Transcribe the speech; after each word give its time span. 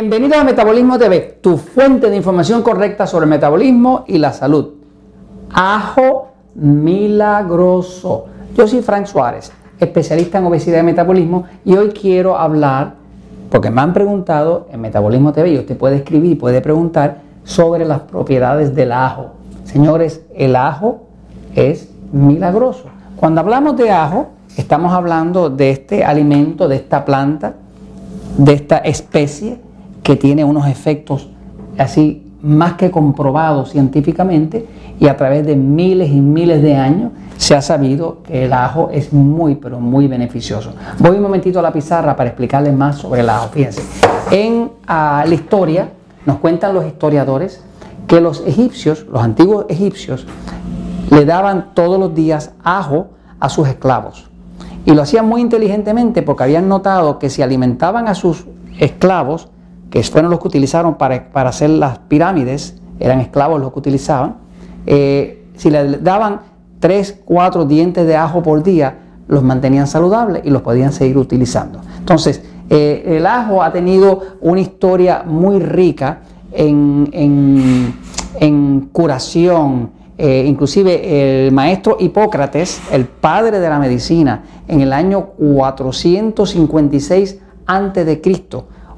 Bienvenidos 0.00 0.38
a 0.38 0.44
Metabolismo 0.44 0.96
TV, 0.96 1.38
tu 1.40 1.56
fuente 1.56 2.08
de 2.08 2.14
información 2.14 2.62
correcta 2.62 3.04
sobre 3.04 3.24
el 3.24 3.30
metabolismo 3.30 4.04
y 4.06 4.18
la 4.18 4.32
salud. 4.32 4.74
Ajo 5.52 6.28
milagroso. 6.54 8.26
Yo 8.56 8.68
soy 8.68 8.80
Frank 8.80 9.06
Suárez, 9.06 9.50
especialista 9.80 10.38
en 10.38 10.44
obesidad 10.44 10.78
y 10.78 10.84
metabolismo, 10.84 11.46
y 11.64 11.74
hoy 11.74 11.88
quiero 11.88 12.38
hablar, 12.38 12.94
porque 13.50 13.70
me 13.70 13.80
han 13.80 13.92
preguntado 13.92 14.68
en 14.70 14.82
Metabolismo 14.82 15.32
TV, 15.32 15.54
y 15.54 15.58
usted 15.58 15.76
puede 15.76 15.96
escribir 15.96 16.30
y 16.30 16.36
puede 16.36 16.60
preguntar 16.60 17.22
sobre 17.42 17.84
las 17.84 18.02
propiedades 18.02 18.76
del 18.76 18.92
ajo. 18.92 19.32
Señores, 19.64 20.24
el 20.32 20.54
ajo 20.54 21.08
es 21.56 21.90
milagroso. 22.12 22.84
Cuando 23.16 23.40
hablamos 23.40 23.76
de 23.76 23.90
ajo, 23.90 24.28
estamos 24.56 24.92
hablando 24.92 25.50
de 25.50 25.70
este 25.70 26.04
alimento, 26.04 26.68
de 26.68 26.76
esta 26.76 27.04
planta, 27.04 27.54
de 28.36 28.52
esta 28.52 28.78
especie 28.78 29.66
que 30.08 30.16
tiene 30.16 30.42
unos 30.42 30.66
efectos 30.66 31.28
así 31.76 32.32
más 32.40 32.72
que 32.76 32.90
comprobados 32.90 33.72
científicamente 33.72 34.66
y 34.98 35.06
a 35.06 35.14
través 35.18 35.44
de 35.44 35.54
miles 35.54 36.08
y 36.08 36.22
miles 36.22 36.62
de 36.62 36.76
años 36.76 37.12
se 37.36 37.54
ha 37.54 37.60
sabido 37.60 38.22
que 38.22 38.46
el 38.46 38.54
ajo 38.54 38.88
es 38.90 39.12
muy 39.12 39.56
pero 39.56 39.80
muy 39.80 40.06
beneficioso. 40.06 40.72
Voy 40.98 41.16
un 41.16 41.20
momentito 41.20 41.58
a 41.58 41.62
la 41.62 41.74
pizarra 41.74 42.16
para 42.16 42.30
explicarles 42.30 42.72
más 42.72 42.96
sobre 42.96 43.20
el 43.20 43.28
ajo. 43.28 43.48
Fíjense, 43.48 43.82
en 44.30 44.70
la 44.88 45.28
historia 45.30 45.90
nos 46.24 46.38
cuentan 46.38 46.72
los 46.72 46.86
historiadores 46.86 47.62
que 48.06 48.22
los 48.22 48.42
egipcios, 48.46 49.04
los 49.12 49.22
antiguos 49.22 49.66
egipcios, 49.68 50.26
le 51.10 51.26
daban 51.26 51.74
todos 51.74 52.00
los 52.00 52.14
días 52.14 52.52
ajo 52.64 53.08
a 53.40 53.50
sus 53.50 53.68
esclavos. 53.68 54.30
Y 54.86 54.92
lo 54.92 55.02
hacían 55.02 55.28
muy 55.28 55.42
inteligentemente 55.42 56.22
porque 56.22 56.44
habían 56.44 56.66
notado 56.66 57.18
que 57.18 57.28
si 57.28 57.42
alimentaban 57.42 58.08
a 58.08 58.14
sus 58.14 58.46
esclavos, 58.78 59.50
que 59.90 60.02
fueron 60.02 60.30
los 60.30 60.40
que 60.40 60.48
utilizaron 60.48 60.96
para, 60.96 61.28
hacer 61.34 61.70
las 61.70 61.98
pirámides, 61.98 62.76
eran 63.00 63.20
esclavos 63.20 63.60
los 63.60 63.72
que 63.72 63.78
utilizaban, 63.78 64.36
eh, 64.86 65.46
si 65.56 65.70
le 65.70 65.98
daban 65.98 66.40
3, 66.80 67.22
4 67.24 67.64
dientes 67.64 68.06
de 68.06 68.16
ajo 68.16 68.42
por 68.42 68.62
día, 68.62 68.98
los 69.28 69.42
mantenían 69.42 69.86
saludables 69.86 70.42
y 70.44 70.50
los 70.50 70.60
podían 70.62 70.92
seguir 70.92 71.16
utilizando. 71.18 71.80
Entonces, 71.98 72.42
eh, 72.70 73.16
el 73.16 73.26
ajo 73.26 73.62
ha 73.62 73.72
tenido 73.72 74.22
una 74.40 74.60
historia 74.60 75.22
muy 75.26 75.60
rica 75.60 76.20
en, 76.52 77.94
curación. 78.92 79.90
Eh, 80.16 80.44
inclusive 80.48 81.46
el 81.46 81.52
maestro 81.52 81.96
Hipócrates, 82.00 82.80
el 82.90 83.04
padre 83.06 83.60
de 83.60 83.68
la 83.68 83.78
medicina, 83.78 84.42
en 84.66 84.80
el 84.80 84.92
año 84.92 85.26
456 85.38 87.38
a.C., 87.66 88.20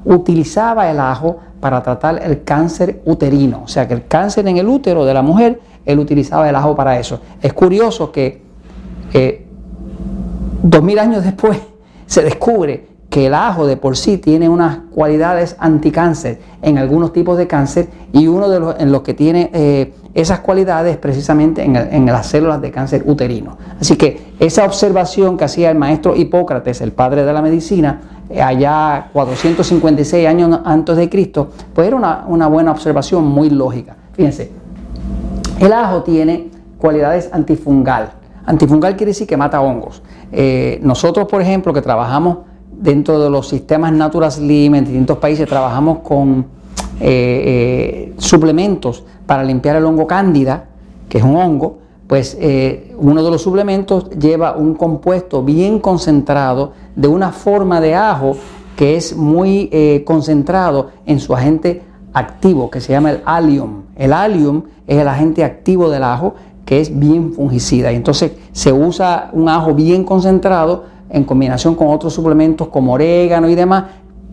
utilizaba 0.05 0.89
el 0.89 0.99
ajo 0.99 1.39
para 1.59 1.81
tratar 1.83 2.21
el 2.23 2.43
cáncer 2.43 3.01
uterino. 3.05 3.61
O 3.63 3.67
sea 3.67 3.87
que 3.87 3.93
el 3.93 4.07
cáncer 4.07 4.47
en 4.47 4.57
el 4.57 4.67
útero 4.67 5.05
de 5.05 5.13
la 5.13 5.21
mujer, 5.21 5.59
él 5.85 5.99
utilizaba 5.99 6.49
el 6.49 6.55
ajo 6.55 6.75
para 6.75 6.99
eso. 6.99 7.21
Es 7.41 7.53
curioso 7.53 8.11
que 8.11 8.41
eh, 9.13 9.45
dos 10.63 10.83
mil 10.83 10.99
años 10.99 11.23
después 11.23 11.59
se 12.05 12.23
descubre 12.23 12.91
que 13.09 13.27
el 13.27 13.33
ajo 13.33 13.67
de 13.67 13.75
por 13.75 13.97
sí 13.97 14.17
tiene 14.17 14.47
unas 14.47 14.79
cualidades 14.95 15.57
anticáncer 15.59 16.39
en 16.61 16.77
algunos 16.77 17.11
tipos 17.11 17.37
de 17.37 17.45
cáncer 17.45 17.89
y 18.13 18.27
uno 18.27 18.47
de 18.47 18.59
los 18.61 18.79
en 18.79 18.93
los 18.93 19.01
que 19.01 19.13
tiene 19.13 19.51
eh, 19.53 19.93
esas 20.13 20.39
cualidades 20.39 20.95
precisamente 20.95 21.61
en, 21.61 21.75
en, 21.75 22.05
las 22.05 22.27
células 22.27 22.61
de 22.61 22.71
cáncer 22.71 23.03
uterino. 23.05 23.57
Así 23.79 23.97
que 23.97 24.33
esa 24.39 24.65
observación 24.65 25.37
que 25.37 25.43
hacía 25.43 25.71
el 25.71 25.77
maestro 25.77 26.15
Hipócrates, 26.15 26.79
el 26.79 26.93
padre 26.93 27.25
de 27.25 27.33
la 27.33 27.41
medicina, 27.41 28.20
allá 28.39 29.09
456 29.13 30.27
años 30.27 30.59
antes 30.63 30.95
de 30.95 31.09
Cristo, 31.09 31.49
pues 31.73 31.87
era 31.87 31.95
una, 31.95 32.47
buena 32.47 32.71
observación 32.71 33.25
muy 33.25 33.49
lógica. 33.49 33.95
Fíjense, 34.13 34.51
el 35.59 35.73
ajo 35.73 36.03
tiene 36.03 36.49
cualidades 36.77 37.29
antifungal. 37.33 38.11
Antifungal 38.45 38.95
quiere 38.95 39.11
decir 39.11 39.27
que 39.27 39.37
mata 39.37 39.61
hongos. 39.61 40.01
Eh, 40.31 40.79
nosotros, 40.83 41.27
por 41.27 41.41
ejemplo, 41.41 41.73
que 41.73 41.81
trabajamos 41.81 42.37
dentro 42.71 43.19
de 43.19 43.29
los 43.29 43.47
sistemas 43.47 43.93
Natural 43.93 44.31
Slim 44.31 44.75
en 44.75 44.85
distintos 44.85 45.17
países, 45.17 45.47
trabajamos 45.47 45.99
con 45.99 46.45
eh, 46.99 48.13
eh, 48.13 48.13
suplementos 48.17 49.03
para 49.25 49.43
limpiar 49.43 49.75
el 49.75 49.85
hongo 49.85 50.05
cándida, 50.07 50.65
que 51.07 51.17
es 51.17 51.23
un 51.23 51.35
hongo, 51.35 51.80
pues 52.11 52.37
eh, 52.41 52.93
uno 52.97 53.23
de 53.23 53.31
los 53.31 53.41
suplementos 53.41 54.09
lleva 54.09 54.57
un 54.57 54.73
compuesto 54.73 55.43
bien 55.43 55.79
concentrado 55.79 56.73
de 56.93 57.07
una 57.07 57.31
forma 57.31 57.79
de 57.79 57.95
ajo 57.95 58.35
que 58.75 58.97
es 58.97 59.15
muy 59.15 59.69
eh, 59.71 60.03
concentrado 60.05 60.89
en 61.05 61.21
su 61.21 61.33
agente 61.33 61.83
activo, 62.11 62.69
que 62.69 62.81
se 62.81 62.91
llama 62.91 63.11
el 63.11 63.21
allium. 63.23 63.83
El 63.95 64.11
allium 64.11 64.63
es 64.87 64.97
el 64.97 65.07
agente 65.07 65.45
activo 65.45 65.89
del 65.89 66.03
ajo 66.03 66.35
que 66.65 66.81
es 66.81 66.99
bien 66.99 67.31
fungicida. 67.31 67.93
Y 67.93 67.95
entonces 67.95 68.33
se 68.51 68.73
usa 68.73 69.29
un 69.31 69.47
ajo 69.47 69.73
bien 69.73 70.03
concentrado 70.03 70.83
en 71.09 71.23
combinación 71.23 71.75
con 71.75 71.87
otros 71.87 72.13
suplementos 72.13 72.67
como 72.67 72.91
orégano 72.91 73.47
y 73.47 73.55
demás 73.55 73.85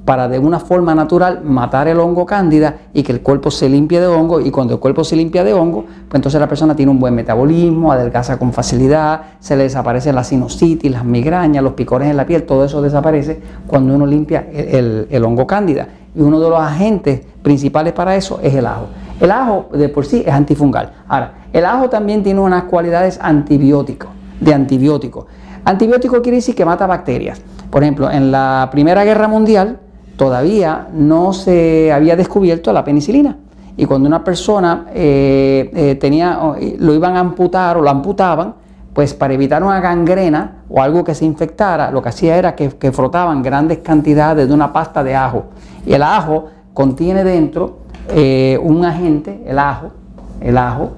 para 0.09 0.27
de 0.27 0.39
una 0.39 0.59
forma 0.59 0.95
natural 0.95 1.43
matar 1.45 1.87
el 1.87 2.01
hongo 2.01 2.25
cándida 2.25 2.77
y 2.95 3.03
que 3.03 3.13
el 3.13 3.21
cuerpo 3.21 3.51
se 3.51 3.69
limpie 3.69 4.01
de 4.01 4.07
hongo 4.07 4.41
y 4.41 4.51
cuando 4.51 4.73
el 4.73 4.81
cuerpo 4.81 5.05
se 5.05 5.15
limpia 5.17 5.45
de 5.45 5.53
hongo, 5.53 5.83
pues 5.83 6.15
entonces 6.15 6.41
la 6.41 6.49
persona 6.49 6.75
tiene 6.75 6.91
un 6.91 6.99
buen 6.99 7.15
metabolismo, 7.15 7.93
adelgaza 7.93 8.39
con 8.39 8.55
facilidad, 8.55 9.21
se 9.39 9.55
le 9.55 9.65
desaparece 9.65 10.11
la 10.15 10.25
sinusitis, 10.25 10.91
las 10.91 11.05
migrañas, 11.05 11.63
los 11.63 11.75
picores 11.75 12.09
en 12.09 12.17
la 12.17 12.25
piel, 12.25 12.45
todo 12.45 12.65
eso 12.65 12.81
desaparece 12.81 13.39
cuando 13.67 13.95
uno 13.95 14.07
limpia 14.07 14.49
el, 14.51 15.23
hongo 15.23 15.47
cándida. 15.47 15.87
Y 16.17 16.23
uno 16.23 16.41
de 16.41 16.49
los 16.49 16.59
agentes 16.59 17.21
principales 17.43 17.93
para 17.93 18.17
eso 18.17 18.41
es 18.43 18.55
el 18.55 18.65
ajo. 18.65 18.87
El 19.21 19.31
ajo 19.31 19.69
de 19.75 19.91
por 19.91 20.07
sí 20.07 20.23
es 20.25 20.33
antifungal. 20.33 20.91
Ahora, 21.07 21.35
el 21.53 21.67
ajo 21.67 21.91
también 21.91 22.23
tiene 22.23 22.41
unas 22.41 22.63
cualidades 22.63 23.19
antibióticos, 23.21 24.09
de 24.41 24.55
antibiótico. 24.55 25.27
Antibiótico 25.67 26.23
quiere 26.23 26.37
decir 26.37 26.55
que 26.55 26.65
mata 26.65 26.87
bacterias. 26.87 27.43
Por 27.71 27.83
ejemplo, 27.83 28.11
en 28.11 28.33
la 28.33 28.71
Primera 28.73 29.05
Guerra 29.05 29.29
Mundial, 29.29 29.81
todavía 30.19 30.89
no 30.93 31.33
se 31.33 31.93
había 31.93 32.17
descubierto 32.17 32.73
la 32.73 32.85
penicilina. 32.85 33.37
Y 33.77 33.87
cuando 33.87 34.09
una 34.09 34.25
persona 34.25 34.87
eh, 34.93 35.71
eh, 35.73 35.95
tenía, 35.95 36.41
lo 36.79 36.93
iban 36.93 37.17
a 37.17 37.21
amputar 37.21 37.77
o 37.77 37.81
lo 37.81 37.89
amputaban, 37.89 38.55
pues 38.93 39.15
para 39.15 39.33
evitar 39.33 39.63
una 39.63 39.81
gangrena 39.81 40.65
o 40.69 40.83
algo 40.83 41.05
que 41.05 41.15
se 41.15 41.25
infectara, 41.25 41.93
lo 41.93 42.03
que 42.03 42.09
hacía 42.09 42.37
era 42.37 42.57
que, 42.57 42.93
frotaban 42.93 43.41
grandes 43.43 43.79
cantidades 43.79 44.49
de 44.49 44.53
una 44.53 44.73
pasta 44.73 45.05
de 45.05 45.15
ajo. 45.15 45.45
Y 45.87 45.93
el 45.93 46.03
ajo 46.03 46.47
contiene 46.75 47.23
dentro 47.23 47.79
eh, 48.09 48.59
un 48.61 48.85
agente, 48.85 49.45
el 49.47 49.61
ajo, 49.61 49.93
el 50.41 50.59
ajo 50.59 50.91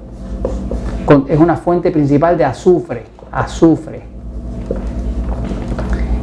es 1.29 1.39
una 1.39 1.57
fuente 1.57 1.91
principal 1.91 2.39
de 2.39 2.47
azufre, 2.47 3.05
azufre. 3.31 4.03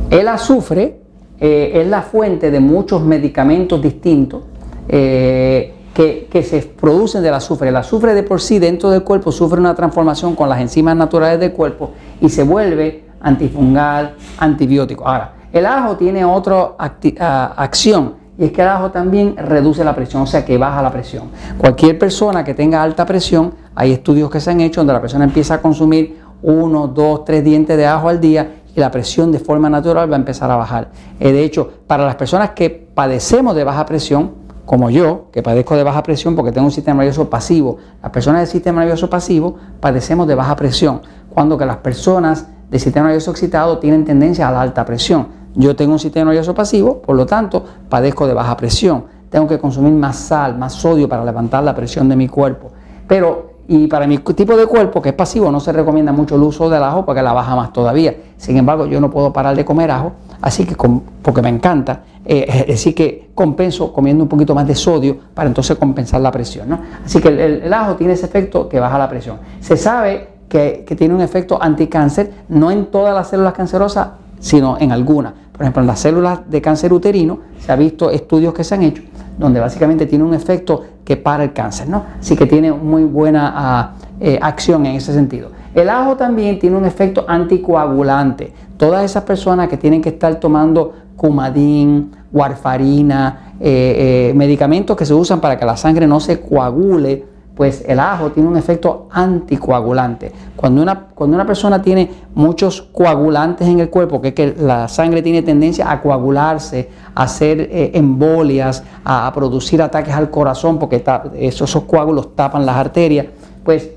El 0.10 0.28
azufre 0.28 1.07
eh, 1.40 1.72
es 1.76 1.88
la 1.88 2.02
fuente 2.02 2.52
de 2.52 2.60
muchos 2.60 3.02
medicamentos 3.02 3.82
distintos 3.82 4.42
eh, 4.88 5.74
que, 5.94 6.28
que, 6.32 6.44
se 6.44 6.62
producen 6.62 7.24
del 7.24 7.34
azufre. 7.34 7.70
El 7.70 7.76
azufre 7.76 8.14
de 8.14 8.24
por 8.24 8.42
sí 8.42 8.60
dentro 8.60 8.90
del 8.90 9.04
cuerpo 9.04 9.32
sufre 9.32 9.60
una 9.60 9.76
transformación 9.76 10.36
con 10.36 10.50
las 10.50 10.60
enzimas 10.62 10.96
naturales 10.96 11.40
del 11.40 11.54
cuerpo 11.54 11.92
y 12.22 12.30
se 12.30 12.44
vuelve 12.44 13.06
antifungal, 13.22 14.16
antibiótico. 14.38 15.08
Ahora, 15.08 15.34
el 15.52 15.66
ajo 15.66 15.96
tiene 15.96 16.24
otra 16.24 16.76
acción 16.78 18.16
y 18.38 18.46
es 18.46 18.52
que 18.52 18.62
el 18.62 18.68
ajo 18.68 18.92
también 18.92 19.36
reduce 19.36 19.84
la 19.84 19.96
presión, 19.96 20.22
o 20.22 20.28
sea 20.28 20.46
que 20.46 20.58
baja 20.58 20.82
la 20.82 20.92
presión. 20.92 21.30
Cualquier 21.58 21.98
persona 21.98 22.44
que 22.44 22.54
tenga 22.54 22.84
alta 22.84 23.06
presión, 23.06 23.54
hay 23.74 23.92
estudios 23.92 24.30
que 24.30 24.40
se 24.40 24.52
han 24.52 24.62
hecho 24.62 24.82
donde 24.82 24.94
la 24.94 25.02
persona 25.02 25.24
empieza 25.26 25.56
a 25.56 25.62
consumir 25.62 26.20
uno, 26.44 26.88
dos, 26.88 27.26
tres 27.26 27.44
dientes 27.44 27.76
de 27.76 27.88
ajo 27.88 28.10
al 28.10 28.22
día 28.22 28.62
y 28.78 28.80
la 28.80 28.92
presión 28.92 29.32
de 29.32 29.40
forma 29.40 29.72
natural 29.72 30.10
va 30.10 30.16
a 30.16 30.20
empezar 30.20 30.52
a 30.52 30.56
bajar. 30.56 30.92
Eh, 31.20 31.32
de 31.32 31.44
hecho, 31.44 31.68
para 31.88 32.06
las 32.06 32.16
personas 32.16 32.52
que 32.52 32.70
padecemos 32.70 33.56
de 33.56 33.64
baja 33.64 33.88
presión, 33.88 34.34
como 34.66 34.92
yo, 34.92 35.32
que 35.32 35.42
padezco 35.42 35.76
de 35.76 35.82
baja 35.82 36.04
presión 36.04 36.36
porque 36.36 36.52
tengo 36.52 36.68
un 36.68 36.72
sistema 36.72 37.00
nervioso 37.00 37.28
pasivo, 37.28 37.78
las 38.04 38.12
personas 38.12 38.42
del 38.42 38.48
sistema 38.48 38.82
nervioso 38.82 39.10
pasivo 39.10 39.56
padecemos 39.80 40.28
de 40.28 40.36
baja 40.36 40.56
presión, 40.56 41.02
cuando 41.34 41.58
que 41.58 41.66
las 41.66 41.78
personas 41.78 42.46
del 42.70 42.80
sistema 42.80 43.08
nervioso 43.08 43.32
excitado 43.32 43.80
tienen 43.80 44.06
tendencia 44.06 44.48
a 44.48 44.52
la 44.52 44.62
alta 44.62 44.86
presión. 44.86 45.28
Yo 45.56 45.76
tengo 45.76 45.94
un 45.94 46.00
sistema 46.00 46.26
nervioso 46.26 46.54
pasivo, 46.54 47.02
por 47.02 47.16
lo 47.16 47.26
tanto, 47.26 47.66
padezco 47.90 48.28
de 48.28 48.36
baja 48.36 48.56
presión. 48.56 49.06
Tengo 49.32 49.48
que 49.48 49.58
consumir 49.58 49.94
más 49.94 50.18
sal, 50.18 50.56
más 50.56 50.74
sodio 50.74 51.10
para 51.10 51.26
levantar 51.26 51.64
la 51.64 51.74
presión 51.74 52.08
de 52.10 52.16
mi 52.16 52.28
cuerpo. 52.28 52.70
Pero 53.08 53.57
y 53.70 53.88
para 53.88 54.08
mi 54.08 54.18
tipo 54.20 54.56
de 54.56 54.66
cuerpo, 54.66 55.02
que 55.02 55.10
es 55.10 55.16
pasivo, 55.16 55.52
no 55.52 55.60
se 55.60 55.74
recomienda 55.74 56.14
mucho 56.14 56.36
el 56.36 56.42
uso 56.42 56.70
del 56.70 56.82
ajo 56.84 57.06
porque 57.06 57.22
la 57.22 57.34
baja 57.34 57.56
más 57.56 57.74
todavía. 57.74 58.16
Sin 58.38 58.56
embargo, 58.56 58.86
yo 58.86 59.02
no 59.02 59.12
puedo 59.12 59.34
parar 59.34 59.56
de 59.56 59.66
comer 59.66 59.92
ajo, 59.92 60.14
así 60.42 60.66
que 60.66 60.76
porque 61.22 61.42
me 61.42 61.50
encanta, 61.50 62.04
eh, 62.24 62.72
así 62.74 62.94
que 62.94 63.30
compenso 63.36 63.92
comiendo 63.92 64.24
un 64.24 64.30
poquito 64.30 64.56
más 64.56 64.66
de 64.66 64.76
sodio 64.76 65.18
para 65.34 65.50
entonces 65.50 65.78
compensar 65.78 66.22
la 66.22 66.32
presión. 66.32 66.70
¿no? 66.70 66.80
Así 67.06 67.20
que 67.20 67.28
el, 67.28 67.74
ajo 67.74 67.96
tiene 67.96 68.14
ese 68.14 68.26
efecto 68.26 68.70
que 68.70 68.80
baja 68.80 68.98
la 68.98 69.10
presión. 69.10 69.38
Se 69.60 69.76
sabe 69.76 70.30
que, 70.48 70.86
que 70.88 70.96
tiene 70.96 71.14
un 71.14 71.22
efecto 71.22 71.62
anticáncer, 71.62 72.32
no 72.48 72.72
en 72.72 72.86
todas 72.86 73.14
las 73.14 73.28
células 73.28 73.54
cancerosas, 73.54 74.10
sino 74.40 74.78
en 74.80 74.94
algunas. 74.94 75.34
Por 75.52 75.64
ejemplo, 75.64 75.82
en 75.82 75.88
las 75.88 76.00
células 76.00 76.40
de 76.50 76.62
cáncer 76.62 76.94
uterino 76.94 77.40
se 77.60 77.72
ha 77.72 77.76
visto 77.76 78.12
estudios 78.12 78.54
que 78.54 78.64
se 78.64 78.76
han 78.76 78.84
hecho 78.84 79.02
donde 79.38 79.60
básicamente 79.60 80.06
tiene 80.06 80.24
un 80.24 80.34
efecto 80.34 80.84
que 81.04 81.16
para 81.16 81.44
el 81.44 81.54
cáncer, 81.54 81.88
¿no? 81.88 82.04
Así 82.20 82.36
que 82.36 82.46
tiene 82.46 82.72
muy 82.72 83.04
buena 83.04 83.54
ah, 83.56 83.92
eh, 84.20 84.40
acción 84.42 84.86
en 84.86 84.96
ese 84.96 85.14
sentido. 85.14 85.50
El 85.74 85.90
ajo 85.90 86.16
también 86.16 86.58
tiene 86.58 86.76
un 86.76 86.86
efecto 86.86 87.24
anticoagulante. 87.28 88.52
Todas 88.78 89.06
esas 89.06 89.24
personas 89.24 89.68
que 89.68 89.78
tienen 89.78 90.02
que 90.02 90.10
estar 90.10 90.36
tomando 90.40 90.94
cumadín, 91.16 92.12
warfarina, 92.32 93.54
eh, 93.60 94.30
eh, 94.30 94.34
medicamentos 94.36 94.96
que 94.96 95.06
se 95.06 95.14
usan 95.14 95.40
para 95.40 95.58
que 95.58 95.66
la 95.66 95.78
sangre 95.78 96.08
no 96.08 96.20
se 96.20 96.40
coagule, 96.42 97.26
pues 97.58 97.84
el 97.88 98.00
ajo 98.00 98.32
tiene 98.32 98.48
un 98.48 98.56
efecto 98.56 99.08
anticoagulante. 99.10 100.32
Cuando 100.56 100.84
una, 100.84 101.08
cuando 101.08 101.36
una 101.36 101.46
persona 101.46 101.82
tiene 101.82 102.08
muchos 102.36 102.84
coagulantes 102.84 103.68
en 103.68 103.80
el 103.80 103.90
cuerpo, 103.90 104.22
que 104.22 104.28
es 104.28 104.34
que 104.36 104.56
la 104.60 104.88
sangre 104.88 105.24
tiene 105.24 105.42
tendencia 105.42 105.92
a 105.92 106.00
coagularse, 106.00 106.88
a 107.16 107.24
hacer 107.24 107.62
eh, 107.62 107.92
embolias, 107.96 108.84
a, 109.04 109.34
producir 109.34 109.82
ataques 109.82 110.14
al 110.14 110.30
corazón, 110.30 110.78
porque 110.78 111.04
esos, 111.34 111.76
coágulos 111.88 112.36
tapan 112.36 112.64
las 112.64 112.76
arterias, 112.76 113.26
pues 113.64 113.90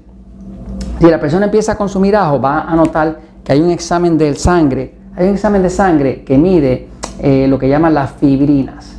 si 0.98 1.06
la 1.10 1.20
persona 1.20 1.44
empieza 1.44 1.72
a 1.72 1.76
consumir 1.76 2.16
ajo, 2.16 2.40
va 2.40 2.62
a 2.62 2.74
notar 2.74 3.18
que 3.44 3.52
hay 3.52 3.60
un 3.60 3.70
examen 3.70 4.16
de 4.16 4.34
sangre, 4.36 4.94
hay 5.14 5.28
un 5.28 5.34
examen 5.34 5.62
de 5.62 5.68
sangre 5.68 6.24
que 6.24 6.38
mide 6.38 6.88
eh, 7.20 7.46
lo 7.46 7.58
que 7.58 7.68
llaman 7.68 7.92
las 7.92 8.12
fibrinas. 8.12 8.96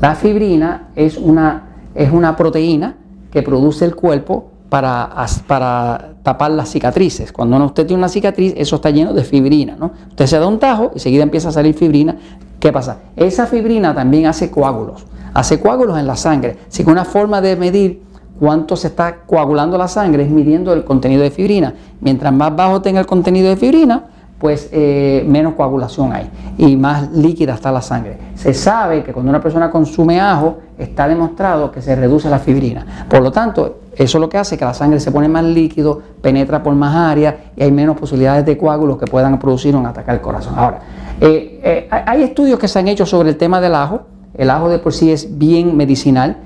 La 0.00 0.14
fibrina 0.14 0.90
es 0.94 1.16
una, 1.16 1.64
es 1.92 2.12
una 2.12 2.36
proteína 2.36 2.99
que 3.30 3.42
produce 3.42 3.84
el 3.84 3.94
cuerpo 3.94 4.50
para, 4.68 5.10
para 5.46 6.14
tapar 6.22 6.52
las 6.52 6.70
cicatrices. 6.70 7.32
Cuando 7.32 7.62
usted 7.64 7.86
tiene 7.86 8.00
una 8.00 8.08
cicatriz, 8.08 8.54
eso 8.56 8.76
está 8.76 8.90
lleno 8.90 9.12
de 9.12 9.24
fibrina. 9.24 9.76
¿no? 9.78 9.92
Usted 10.08 10.26
se 10.26 10.38
da 10.38 10.46
un 10.46 10.58
tajo 10.58 10.92
y 10.94 11.00
seguida 11.00 11.22
empieza 11.22 11.50
a 11.50 11.52
salir 11.52 11.74
fibrina. 11.74 12.16
¿Qué 12.58 12.72
pasa? 12.72 12.98
Esa 13.16 13.46
fibrina 13.46 13.94
también 13.94 14.26
hace 14.26 14.50
coágulos, 14.50 15.06
hace 15.34 15.60
coágulos 15.60 15.98
en 15.98 16.06
la 16.06 16.16
sangre. 16.16 16.56
Así 16.68 16.84
que 16.84 16.90
una 16.90 17.04
forma 17.04 17.40
de 17.40 17.56
medir 17.56 18.02
cuánto 18.38 18.76
se 18.76 18.88
está 18.88 19.22
coagulando 19.26 19.76
la 19.76 19.88
sangre 19.88 20.24
es 20.24 20.30
midiendo 20.30 20.72
el 20.72 20.84
contenido 20.84 21.22
de 21.22 21.30
fibrina. 21.30 21.74
Mientras 22.00 22.32
más 22.32 22.54
bajo 22.54 22.80
tenga 22.80 23.00
el 23.00 23.06
contenido 23.06 23.48
de 23.48 23.56
fibrina, 23.56 24.04
pues 24.40 24.70
eh, 24.72 25.22
menos 25.28 25.52
coagulación 25.52 26.14
hay 26.14 26.30
y 26.56 26.74
más 26.74 27.12
líquida 27.12 27.52
está 27.54 27.70
la 27.70 27.82
sangre. 27.82 28.16
Se 28.34 28.54
sabe 28.54 29.04
que 29.04 29.12
cuando 29.12 29.28
una 29.28 29.40
persona 29.40 29.70
consume 29.70 30.18
ajo 30.18 30.56
está 30.78 31.06
demostrado 31.06 31.70
que 31.70 31.82
se 31.82 31.94
reduce 31.94 32.30
la 32.30 32.38
fibrina. 32.38 33.04
Por 33.08 33.20
lo 33.20 33.30
tanto, 33.30 33.80
eso 33.94 34.18
lo 34.18 34.30
que 34.30 34.38
hace 34.38 34.56
que 34.56 34.64
la 34.64 34.72
sangre 34.72 34.98
se 34.98 35.12
pone 35.12 35.28
más 35.28 35.44
líquido, 35.44 36.00
penetra 36.22 36.62
por 36.62 36.74
más 36.74 36.96
áreas 36.96 37.34
y 37.54 37.62
hay 37.62 37.70
menos 37.70 37.98
posibilidades 37.98 38.46
de 38.46 38.56
coágulos 38.56 38.96
que 38.96 39.04
puedan 39.04 39.38
producir 39.38 39.76
un 39.76 39.84
ataque 39.84 40.10
al 40.10 40.22
corazón. 40.22 40.54
Ahora, 40.56 40.78
eh, 41.20 41.60
eh, 41.62 41.88
hay 41.90 42.22
estudios 42.22 42.58
que 42.58 42.66
se 42.66 42.78
han 42.78 42.88
hecho 42.88 43.04
sobre 43.04 43.28
el 43.28 43.36
tema 43.36 43.60
del 43.60 43.74
ajo. 43.74 44.04
El 44.32 44.48
ajo 44.48 44.70
de 44.70 44.78
por 44.78 44.94
sí 44.94 45.12
es 45.12 45.36
bien 45.38 45.76
medicinal. 45.76 46.38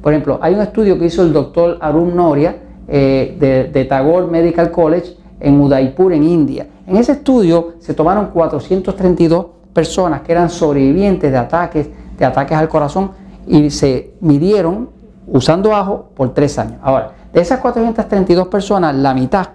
por 0.00 0.12
ejemplo, 0.12 0.38
hay 0.40 0.54
un 0.54 0.60
estudio 0.60 0.96
que 0.96 1.06
hizo 1.06 1.22
el 1.22 1.32
doctor 1.32 1.76
Arun 1.80 2.14
Noria 2.14 2.54
de, 2.86 3.70
de 3.72 3.84
Tagore 3.86 4.28
Medical 4.28 4.70
College 4.70 5.23
en 5.40 5.60
Udaipur, 5.60 6.12
en 6.12 6.24
India. 6.24 6.66
En 6.86 6.96
ese 6.96 7.12
estudio 7.12 7.74
se 7.80 7.94
tomaron 7.94 8.26
432 8.26 9.46
personas 9.72 10.22
que 10.22 10.32
eran 10.32 10.50
sobrevivientes 10.50 11.30
de 11.30 11.38
ataques, 11.38 11.88
de 12.16 12.24
ataques 12.24 12.56
al 12.56 12.68
corazón 12.68 13.10
y 13.46 13.70
se 13.70 14.14
midieron 14.20 14.90
usando 15.26 15.74
ajo 15.74 16.10
por 16.14 16.32
tres 16.32 16.58
años. 16.58 16.78
Ahora, 16.82 17.12
de 17.32 17.40
esas 17.40 17.58
432 17.60 18.48
personas, 18.48 18.94
la 18.94 19.12
mitad, 19.14 19.48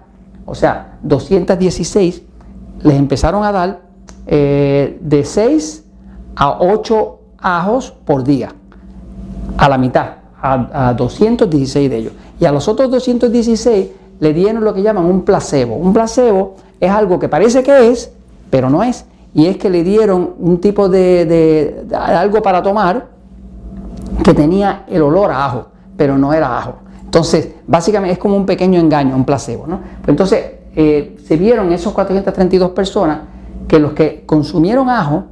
o 0.44 0.54
sea, 0.54 0.98
216, 1.02 2.22
les 2.82 2.96
empezaron 2.96 3.44
a 3.44 3.52
dar 3.52 3.80
eh, 4.26 4.98
de 5.00 5.24
6 5.24 5.84
a 6.36 6.58
8 6.60 7.18
ajos 7.38 7.94
por 8.04 8.24
día. 8.24 8.52
A 9.56 9.68
la 9.68 9.78
mitad, 9.78 10.16
a, 10.40 10.88
a 10.88 10.94
216 10.94 11.90
de 11.90 11.96
ellos. 11.96 12.12
Y 12.38 12.44
a 12.44 12.52
los 12.52 12.68
otros 12.68 12.90
216 12.90 13.88
le 14.20 14.32
dieron 14.32 14.62
lo 14.64 14.72
que 14.72 14.82
llaman 14.82 15.06
un 15.06 15.22
placebo. 15.22 15.76
Un 15.76 15.92
placebo 15.92 16.56
es 16.78 16.90
algo 16.90 17.18
que 17.18 17.28
parece 17.28 17.62
que 17.62 17.90
es, 17.90 18.12
pero 18.50 18.70
no 18.70 18.82
es. 18.82 19.04
Y 19.34 19.46
es 19.46 19.56
que 19.56 19.70
le 19.70 19.82
dieron 19.82 20.34
un 20.38 20.60
tipo 20.60 20.88
de, 20.88 21.86
algo 21.96 22.42
para 22.42 22.62
tomar 22.62 23.06
que 24.22 24.34
tenía 24.34 24.84
el 24.88 25.02
olor 25.02 25.30
a 25.30 25.46
ajo, 25.46 25.66
pero 25.96 26.18
no 26.18 26.32
era 26.32 26.58
ajo. 26.58 26.74
Entonces, 27.04 27.48
básicamente 27.66 28.12
es 28.12 28.18
como 28.18 28.36
un 28.36 28.46
pequeño 28.46 28.78
engaño, 28.78 29.16
un 29.16 29.24
placebo. 29.24 29.66
¿no? 29.66 29.78
Pues 29.78 30.08
entonces, 30.08 30.44
eh, 30.76 31.16
se 31.24 31.36
vieron 31.36 31.72
esos 31.72 31.92
432 31.92 32.70
personas 32.70 33.20
que 33.66 33.78
los 33.78 33.92
que 33.92 34.24
consumieron 34.26 34.88
ajo 34.88 35.24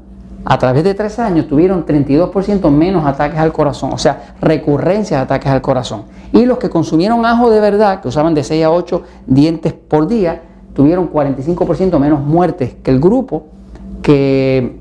a 0.45 0.59
través 0.59 0.85
de 0.85 0.95
tres 0.95 1.19
años 1.19 1.47
tuvieron 1.49 1.85
32% 1.85 2.71
menos 2.71 3.07
ataques 3.07 3.39
al 3.39 3.53
corazón, 3.53 3.93
o 3.93 3.99
sea, 3.99 4.35
recurrencias 4.41 5.21
de 5.21 5.25
ataques 5.25 5.51
al 5.51 5.61
corazón. 5.61 6.05
Y 6.33 6.47
los 6.47 6.59
que 6.59 6.71
consumieron 6.71 7.27
ajo 7.27 7.51
de 7.51 7.61
verdad, 7.61 8.01
que 8.01 8.09
usaban 8.09 8.35
de 8.35 8.45
6 8.45 8.65
a 8.65 8.71
8 8.71 9.03
dientes 9.27 9.73
por 9.73 10.07
día, 10.07 10.43
tuvieron 10.75 11.11
45% 11.11 11.99
menos 11.99 12.21
muertes 12.21 12.77
que 12.83 12.91
el 12.91 13.01
grupo 13.01 13.47
que, 14.01 14.79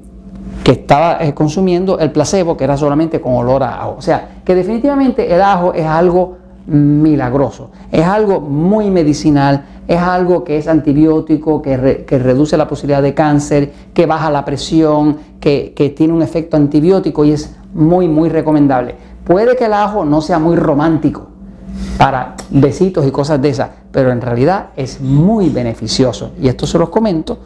que 0.64 0.72
estaba 0.72 1.18
eh, 1.22 1.34
consumiendo 1.34 2.00
el 2.00 2.12
placebo, 2.12 2.56
que 2.56 2.64
era 2.64 2.78
solamente 2.78 3.20
con 3.20 3.34
olor 3.34 3.64
a 3.64 3.82
ajo. 3.82 3.96
O 3.98 4.02
sea, 4.02 4.42
que 4.46 4.54
definitivamente 4.54 5.34
el 5.34 5.42
ajo 5.42 5.74
es 5.74 5.86
algo 5.86 6.38
milagroso, 6.68 7.72
es 7.92 8.06
algo 8.06 8.42
muy 8.42 8.92
medicinal, 8.92 9.66
es 9.88 10.00
algo 10.00 10.44
que 10.44 10.58
es 10.58 10.68
antibiótico, 10.68 11.62
que, 11.62 11.78
reduce 11.78 12.58
la 12.58 12.68
posibilidad 12.68 13.02
de 13.02 13.14
cáncer, 13.14 13.72
que 13.94 14.06
baja 14.06 14.30
la 14.30 14.44
presión, 14.44 15.18
que, 15.40 15.74
que 15.76 15.90
tiene 15.90 16.14
un 16.14 16.22
efecto 16.22 16.58
antibiótico 16.58 17.24
y 17.26 17.32
es 17.32 17.56
muy, 17.74 18.08
muy 18.08 18.30
recomendable. 18.30 18.96
Puede 19.24 19.56
que 19.56 19.66
el 19.66 19.74
ajo 19.74 20.06
no 20.06 20.22
sea 20.22 20.40
muy 20.40 20.56
romántico 20.56 21.28
para 21.98 22.36
besitos 22.50 23.06
y 23.06 23.12
cosas 23.12 23.42
de 23.42 23.50
esas, 23.50 23.70
pero 23.92 24.12
en 24.12 24.22
realidad 24.22 24.68
es 24.76 25.02
muy 25.02 25.50
beneficioso. 25.50 26.32
Y 26.42 26.48
esto 26.48 26.68
se 26.68 26.78
los 26.78 26.90
comento 26.90 27.38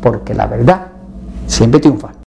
porque 0.00 0.34
la 0.34 0.46
verdad 0.46 0.86
siempre 1.46 1.80
triunfa. 1.80 2.19